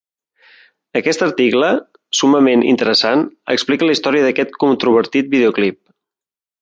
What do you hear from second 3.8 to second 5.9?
la història d'aquest controvertit videoclip.